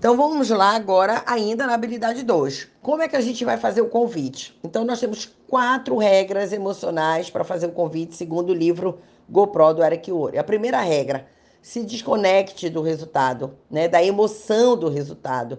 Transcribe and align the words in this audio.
Então 0.00 0.16
vamos 0.16 0.48
lá 0.48 0.74
agora, 0.74 1.22
ainda 1.26 1.66
na 1.66 1.74
habilidade 1.74 2.22
2. 2.22 2.68
Como 2.80 3.02
é 3.02 3.06
que 3.06 3.16
a 3.16 3.20
gente 3.20 3.44
vai 3.44 3.58
fazer 3.58 3.82
o 3.82 3.88
convite? 3.90 4.58
Então 4.64 4.82
nós 4.82 4.98
temos 4.98 5.30
quatro 5.46 5.98
regras 5.98 6.54
emocionais 6.54 7.28
para 7.28 7.44
fazer 7.44 7.66
o 7.66 7.72
convite, 7.72 8.16
segundo 8.16 8.48
o 8.48 8.54
livro 8.54 8.98
GoPro 9.28 9.74
do 9.74 9.84
Eric 9.84 10.10
Ori. 10.10 10.38
A 10.38 10.42
primeira 10.42 10.80
regra, 10.80 11.26
se 11.60 11.82
desconecte 11.84 12.70
do 12.70 12.80
resultado, 12.80 13.58
né? 13.70 13.88
Da 13.88 14.02
emoção 14.02 14.74
do 14.74 14.88
resultado. 14.88 15.58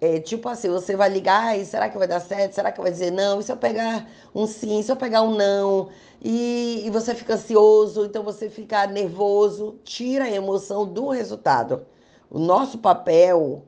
É, 0.00 0.18
tipo 0.18 0.48
assim, 0.48 0.70
você 0.70 0.96
vai 0.96 1.10
ligar 1.10 1.58
e 1.58 1.66
será 1.66 1.90
que 1.90 1.98
vai 1.98 2.08
dar 2.08 2.20
certo? 2.20 2.54
Será 2.54 2.72
que 2.72 2.80
vai 2.80 2.90
dizer 2.90 3.10
não? 3.10 3.38
E 3.38 3.42
se 3.42 3.52
eu 3.52 3.56
pegar 3.58 4.08
um 4.34 4.46
sim, 4.46 4.80
se 4.80 4.90
eu 4.90 4.96
pegar 4.96 5.20
um 5.20 5.36
não? 5.36 5.90
E, 6.22 6.84
e 6.86 6.90
você 6.90 7.14
fica 7.14 7.34
ansioso, 7.34 8.06
então 8.06 8.22
você 8.22 8.48
fica 8.48 8.86
nervoso, 8.86 9.78
tira 9.84 10.24
a 10.24 10.30
emoção 10.30 10.86
do 10.86 11.10
resultado. 11.10 11.84
O 12.30 12.38
nosso 12.38 12.76
papel, 12.76 13.64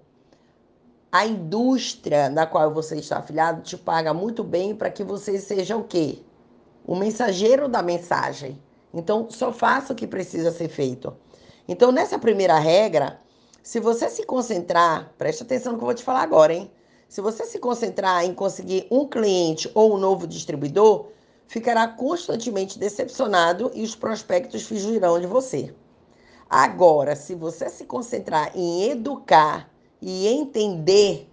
a 1.10 1.26
indústria 1.26 2.28
na 2.28 2.46
qual 2.46 2.74
você 2.74 2.96
está 2.96 3.16
afiliado 3.16 3.62
te 3.62 3.74
paga 3.74 4.12
muito 4.12 4.44
bem 4.44 4.76
para 4.76 4.90
que 4.90 5.02
você 5.02 5.38
seja 5.38 5.78
o 5.78 5.84
quê? 5.84 6.18
O 6.86 6.94
mensageiro 6.94 7.68
da 7.68 7.82
mensagem. 7.82 8.60
Então, 8.92 9.26
só 9.30 9.50
faça 9.50 9.94
o 9.94 9.96
que 9.96 10.06
precisa 10.06 10.50
ser 10.50 10.68
feito. 10.68 11.16
Então, 11.66 11.90
nessa 11.90 12.18
primeira 12.18 12.58
regra, 12.58 13.18
se 13.62 13.80
você 13.80 14.10
se 14.10 14.26
concentrar, 14.26 15.14
preste 15.16 15.42
atenção 15.42 15.72
no 15.72 15.78
que 15.78 15.84
eu 15.84 15.86
vou 15.86 15.94
te 15.94 16.04
falar 16.04 16.22
agora, 16.22 16.52
hein? 16.52 16.70
Se 17.08 17.22
você 17.22 17.46
se 17.46 17.58
concentrar 17.58 18.26
em 18.26 18.34
conseguir 18.34 18.86
um 18.90 19.06
cliente 19.06 19.70
ou 19.74 19.94
um 19.94 19.98
novo 19.98 20.26
distribuidor, 20.26 21.06
ficará 21.46 21.88
constantemente 21.88 22.78
decepcionado 22.78 23.70
e 23.74 23.82
os 23.82 23.96
prospectos 23.96 24.64
fugirão 24.64 25.18
de 25.18 25.26
você. 25.26 25.74
Agora, 26.50 27.14
se 27.14 27.36
você 27.36 27.68
se 27.68 27.84
concentrar 27.84 28.50
em 28.56 28.90
educar 28.90 29.70
e 30.02 30.26
entender, 30.26 31.30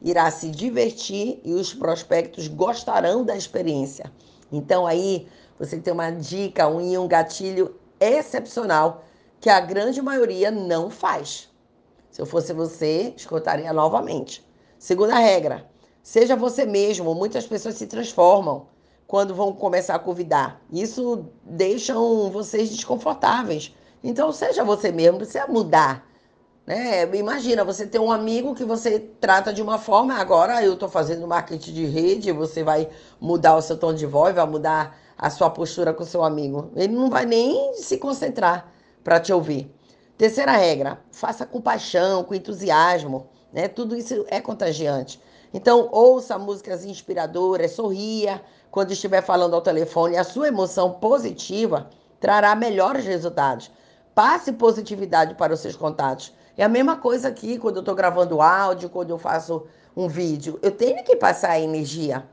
irá 0.00 0.30
se 0.30 0.48
divertir 0.50 1.40
e 1.42 1.52
os 1.52 1.74
prospectos 1.74 2.46
gostarão 2.46 3.24
da 3.24 3.36
experiência. 3.36 4.12
Então 4.52 4.86
aí 4.86 5.26
você 5.58 5.80
tem 5.80 5.92
uma 5.92 6.10
dica, 6.10 6.68
um, 6.68 7.02
um 7.02 7.08
gatilho 7.08 7.74
excepcional 7.98 9.02
que 9.40 9.50
a 9.50 9.58
grande 9.58 10.00
maioria 10.00 10.52
não 10.52 10.90
faz. 10.90 11.50
Se 12.08 12.22
eu 12.22 12.26
fosse 12.26 12.52
você, 12.52 13.12
escutaria 13.16 13.72
novamente. 13.72 14.46
Segunda 14.78 15.18
regra, 15.18 15.68
seja 16.04 16.36
você 16.36 16.64
mesmo. 16.64 17.16
Muitas 17.16 17.48
pessoas 17.48 17.74
se 17.74 17.88
transformam 17.88 18.68
quando 19.08 19.34
vão 19.34 19.52
começar 19.52 19.96
a 19.96 19.98
convidar. 19.98 20.62
Isso 20.70 21.26
deixa 21.44 21.94
vocês 22.30 22.70
desconfortáveis 22.70 23.74
então, 24.02 24.32
seja 24.32 24.64
você 24.64 24.90
mesmo, 24.90 25.18
precisa 25.18 25.46
mudar. 25.46 26.06
Né? 26.66 27.04
Imagina, 27.16 27.64
você 27.64 27.86
tem 27.86 28.00
um 28.00 28.12
amigo 28.12 28.54
que 28.54 28.64
você 28.64 28.98
trata 28.98 29.52
de 29.52 29.60
uma 29.60 29.78
forma, 29.78 30.14
agora 30.14 30.62
eu 30.62 30.74
estou 30.74 30.88
fazendo 30.88 31.26
marketing 31.26 31.72
de 31.72 31.86
rede, 31.86 32.32
você 32.32 32.62
vai 32.62 32.88
mudar 33.20 33.56
o 33.56 33.62
seu 33.62 33.76
tom 33.76 33.92
de 33.92 34.06
voz, 34.06 34.34
vai 34.34 34.46
mudar 34.46 34.96
a 35.18 35.30
sua 35.30 35.50
postura 35.50 35.92
com 35.92 36.02
o 36.02 36.06
seu 36.06 36.22
amigo. 36.22 36.70
Ele 36.74 36.94
não 36.94 37.10
vai 37.10 37.26
nem 37.26 37.74
se 37.74 37.98
concentrar 37.98 38.72
para 39.02 39.20
te 39.20 39.32
ouvir. 39.32 39.72
Terceira 40.16 40.52
regra, 40.52 41.00
faça 41.10 41.44
com 41.44 41.60
paixão, 41.60 42.22
com 42.24 42.34
entusiasmo. 42.34 43.28
Né? 43.52 43.68
Tudo 43.68 43.96
isso 43.96 44.24
é 44.28 44.40
contagiante. 44.40 45.20
Então, 45.52 45.88
ouça 45.92 46.38
músicas 46.38 46.84
inspiradoras, 46.84 47.72
sorria 47.72 48.40
quando 48.70 48.92
estiver 48.92 49.22
falando 49.22 49.54
ao 49.54 49.60
telefone. 49.60 50.16
A 50.16 50.24
sua 50.24 50.48
emoção 50.48 50.92
positiva 50.92 51.90
trará 52.18 52.54
melhores 52.54 53.04
resultados. 53.04 53.70
Passe 54.14 54.52
positividade 54.52 55.34
para 55.34 55.54
os 55.54 55.60
seus 55.60 55.76
contatos. 55.76 56.34
É 56.56 56.62
a 56.64 56.68
mesma 56.68 56.96
coisa 56.96 57.28
aqui 57.28 57.58
quando 57.58 57.76
eu 57.76 57.80
estou 57.80 57.94
gravando 57.94 58.42
áudio, 58.42 58.90
quando 58.90 59.10
eu 59.10 59.18
faço 59.18 59.66
um 59.96 60.06
vídeo. 60.06 60.58
Eu 60.62 60.70
tenho 60.70 61.02
que 61.02 61.16
passar 61.16 61.58
energia, 61.58 62.24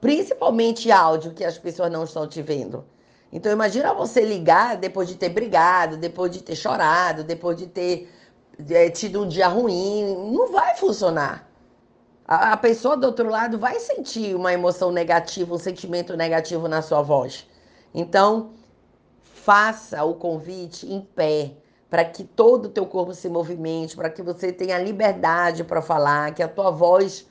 principalmente 0.00 0.90
áudio, 0.90 1.32
que 1.32 1.44
as 1.44 1.56
pessoas 1.56 1.90
não 1.90 2.04
estão 2.04 2.26
te 2.26 2.42
vendo. 2.42 2.84
Então 3.32 3.50
imagina 3.50 3.94
você 3.94 4.20
ligar 4.20 4.76
depois 4.76 5.08
de 5.08 5.14
ter 5.14 5.30
brigado, 5.30 5.96
depois 5.96 6.30
de 6.30 6.42
ter 6.42 6.54
chorado, 6.54 7.24
depois 7.24 7.56
de 7.56 7.66
ter 7.66 8.12
é, 8.68 8.90
tido 8.90 9.22
um 9.22 9.28
dia 9.28 9.48
ruim. 9.48 10.32
Não 10.32 10.52
vai 10.52 10.76
funcionar. 10.76 11.48
A, 12.26 12.52
a 12.52 12.56
pessoa 12.58 12.94
do 12.94 13.06
outro 13.06 13.30
lado 13.30 13.58
vai 13.58 13.80
sentir 13.80 14.34
uma 14.36 14.52
emoção 14.52 14.92
negativa, 14.92 15.54
um 15.54 15.58
sentimento 15.58 16.14
negativo 16.14 16.68
na 16.68 16.82
sua 16.82 17.00
voz. 17.00 17.46
Então, 17.94 18.50
faça 19.44 20.04
o 20.04 20.14
convite 20.14 20.86
em 20.86 21.00
pé, 21.00 21.52
para 21.90 22.04
que 22.04 22.22
todo 22.22 22.66
o 22.66 22.68
teu 22.68 22.86
corpo 22.86 23.12
se 23.12 23.28
movimente, 23.28 23.96
para 23.96 24.08
que 24.08 24.22
você 24.22 24.52
tenha 24.52 24.78
liberdade 24.78 25.64
para 25.64 25.82
falar, 25.82 26.32
que 26.32 26.42
a 26.42 26.48
tua 26.48 26.70
voz 26.70 27.26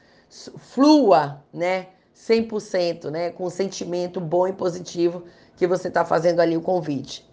flua, 0.58 1.42
né? 1.54 1.88
100%, 2.16 3.10
né? 3.10 3.30
Com 3.32 3.46
um 3.46 3.50
sentimento 3.50 4.20
bom 4.20 4.48
e 4.48 4.54
positivo 4.54 5.24
que 5.56 5.66
você 5.66 5.88
está 5.88 6.04
fazendo 6.04 6.42
ali 6.42 6.56
o 6.58 6.62
convite. 6.62 7.28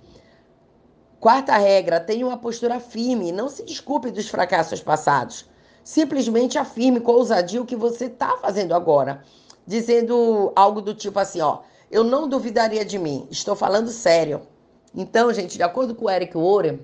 Quarta 1.18 1.58
regra, 1.58 1.98
tenha 1.98 2.24
uma 2.24 2.38
postura 2.38 2.78
firme, 2.78 3.32
não 3.32 3.48
se 3.48 3.64
desculpe 3.64 4.10
dos 4.12 4.28
fracassos 4.28 4.80
passados. 4.80 5.44
Simplesmente 5.82 6.56
afirme 6.56 7.00
com 7.00 7.12
ousadia 7.12 7.60
o 7.60 7.66
que 7.66 7.74
você 7.74 8.04
está 8.04 8.36
fazendo 8.38 8.74
agora, 8.74 9.24
dizendo 9.66 10.52
algo 10.54 10.80
do 10.80 10.94
tipo 10.94 11.18
assim, 11.18 11.40
ó, 11.40 11.60
eu 11.90 12.04
não 12.04 12.28
duvidaria 12.28 12.84
de 12.84 12.98
mim, 12.98 13.26
estou 13.30 13.56
falando 13.56 13.90
sério. 13.90 14.42
Então, 15.00 15.32
gente, 15.32 15.56
de 15.56 15.62
acordo 15.62 15.94
com 15.94 16.06
o 16.06 16.10
Eric 16.10 16.36
Warren, 16.36 16.80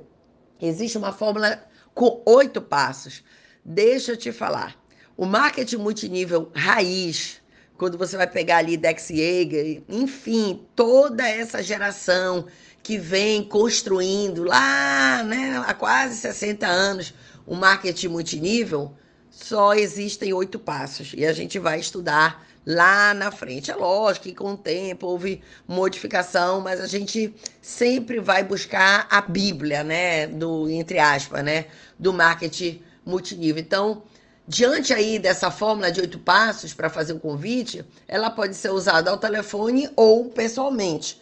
existe 0.62 0.96
uma 0.96 1.12
fórmula 1.12 1.60
com 1.92 2.22
oito 2.24 2.62
passos. 2.62 3.24
Deixa 3.64 4.12
eu 4.12 4.16
te 4.16 4.30
falar. 4.30 4.76
O 5.16 5.26
marketing 5.26 5.78
multinível 5.78 6.48
raiz, 6.54 7.42
quando 7.76 7.98
você 7.98 8.16
vai 8.16 8.28
pegar 8.28 8.58
ali 8.58 8.76
Dex 8.76 9.10
Yeager, 9.10 9.82
enfim, 9.88 10.64
toda 10.76 11.28
essa 11.28 11.60
geração 11.60 12.46
que 12.84 12.96
vem 12.96 13.42
construindo 13.42 14.44
lá, 14.44 15.24
né, 15.24 15.60
há 15.66 15.74
quase 15.74 16.14
60 16.14 16.68
anos, 16.68 17.12
o 17.44 17.56
marketing 17.56 18.08
multinível, 18.08 18.94
só 19.34 19.74
existem 19.74 20.32
oito 20.32 20.58
passos. 20.58 21.12
E 21.14 21.26
a 21.26 21.32
gente 21.32 21.58
vai 21.58 21.80
estudar 21.80 22.46
lá 22.64 23.12
na 23.12 23.30
frente. 23.30 23.70
É 23.70 23.74
lógico 23.74 24.26
que 24.26 24.34
com 24.34 24.52
o 24.52 24.56
tempo 24.56 25.06
houve 25.06 25.42
modificação, 25.66 26.60
mas 26.60 26.80
a 26.80 26.86
gente 26.86 27.34
sempre 27.60 28.20
vai 28.20 28.44
buscar 28.44 29.06
a 29.10 29.20
Bíblia, 29.20 29.82
né, 29.82 30.26
do 30.28 30.70
entre 30.70 30.98
aspas, 30.98 31.44
né, 31.44 31.66
do 31.98 32.12
marketing 32.12 32.80
multinível. 33.04 33.60
Então, 33.60 34.04
diante 34.46 34.94
aí 34.94 35.18
dessa 35.18 35.50
fórmula 35.50 35.90
de 35.90 36.00
oito 36.00 36.18
passos 36.18 36.72
para 36.72 36.88
fazer 36.88 37.12
o 37.12 37.20
convite, 37.20 37.84
ela 38.06 38.30
pode 38.30 38.54
ser 38.54 38.70
usada 38.70 39.10
ao 39.10 39.18
telefone 39.18 39.90
ou 39.96 40.26
pessoalmente. 40.26 41.20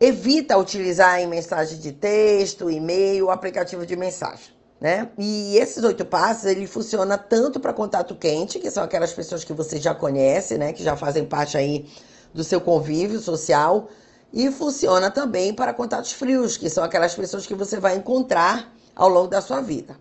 Evita 0.00 0.58
utilizar 0.58 1.20
em 1.20 1.26
mensagem 1.26 1.78
de 1.78 1.92
texto, 1.92 2.70
e-mail, 2.70 3.30
aplicativo 3.30 3.86
de 3.86 3.96
mensagem 3.96 4.57
né? 4.80 5.10
E 5.18 5.56
esses 5.56 5.82
oito 5.82 6.04
passos, 6.04 6.44
ele 6.44 6.66
funciona 6.66 7.18
tanto 7.18 7.58
para 7.58 7.72
contato 7.72 8.14
quente, 8.14 8.58
que 8.58 8.70
são 8.70 8.84
aquelas 8.84 9.12
pessoas 9.12 9.42
que 9.42 9.52
você 9.52 9.78
já 9.78 9.94
conhece, 9.94 10.56
né? 10.56 10.72
Que 10.72 10.82
já 10.82 10.96
fazem 10.96 11.24
parte 11.24 11.56
aí 11.56 11.90
do 12.32 12.44
seu 12.44 12.60
convívio 12.60 13.18
social. 13.18 13.88
E 14.32 14.50
funciona 14.50 15.10
também 15.10 15.54
para 15.54 15.72
contatos 15.72 16.12
frios, 16.12 16.56
que 16.56 16.68
são 16.68 16.84
aquelas 16.84 17.14
pessoas 17.14 17.46
que 17.46 17.54
você 17.54 17.80
vai 17.80 17.96
encontrar 17.96 18.72
ao 18.94 19.08
longo 19.08 19.28
da 19.28 19.40
sua 19.40 19.60
vida. 19.60 19.98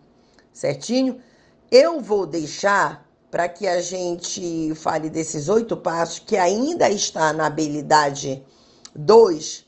Certinho? 0.51 1.19
Eu 1.71 1.99
vou 2.01 2.25
deixar 2.25 3.07
para 3.31 3.47
que 3.49 3.67
a 3.67 3.81
gente 3.81 4.73
fale 4.75 5.09
desses 5.09 5.49
oito 5.49 5.75
passos, 5.75 6.19
que 6.19 6.37
ainda 6.37 6.89
está 6.89 7.33
na 7.33 7.45
habilidade 7.45 8.43
2, 8.95 9.65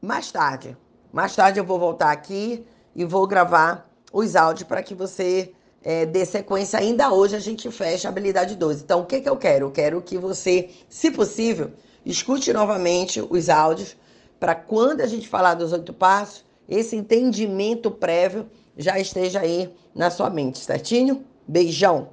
mais 0.00 0.30
tarde. 0.30 0.76
Mais 1.12 1.34
tarde 1.34 1.58
eu 1.58 1.64
vou 1.64 1.78
voltar 1.78 2.10
aqui 2.10 2.66
e 2.94 3.04
vou 3.04 3.26
gravar 3.26 3.90
os 4.12 4.36
áudios 4.36 4.66
para 4.66 4.82
que 4.82 4.94
você 4.94 5.52
é, 5.82 6.06
dê 6.06 6.24
sequência. 6.24 6.78
Ainda 6.78 7.12
hoje 7.12 7.36
a 7.36 7.40
gente 7.40 7.70
fecha 7.70 8.08
a 8.08 8.10
habilidade 8.10 8.56
12. 8.56 8.82
Então, 8.82 9.00
o 9.00 9.06
que, 9.06 9.20
que 9.20 9.28
eu 9.28 9.36
quero? 9.36 9.66
Eu 9.66 9.70
quero 9.70 10.02
que 10.02 10.18
você, 10.18 10.70
se 10.88 11.10
possível, 11.10 11.70
escute 12.04 12.52
novamente 12.52 13.20
os 13.20 13.48
áudios 13.48 13.96
para 14.38 14.54
quando 14.54 15.02
a 15.02 15.06
gente 15.06 15.28
falar 15.28 15.54
dos 15.54 15.72
oito 15.72 15.92
passos, 15.92 16.44
esse 16.68 16.96
entendimento 16.96 17.90
prévio 17.90 18.48
já 18.76 18.98
esteja 18.98 19.40
aí 19.40 19.74
na 19.94 20.10
sua 20.10 20.30
mente, 20.30 20.58
certinho? 20.58 21.24
Beijão! 21.46 22.08